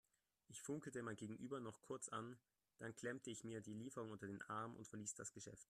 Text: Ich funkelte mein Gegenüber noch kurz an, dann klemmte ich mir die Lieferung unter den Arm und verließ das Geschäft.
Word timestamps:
Ich 0.47 0.63
funkelte 0.63 1.03
mein 1.03 1.15
Gegenüber 1.15 1.59
noch 1.59 1.79
kurz 1.83 2.09
an, 2.09 2.39
dann 2.79 2.95
klemmte 2.95 3.29
ich 3.29 3.43
mir 3.43 3.61
die 3.61 3.75
Lieferung 3.75 4.09
unter 4.11 4.25
den 4.25 4.41
Arm 4.43 4.75
und 4.75 4.87
verließ 4.87 5.13
das 5.13 5.31
Geschäft. 5.31 5.59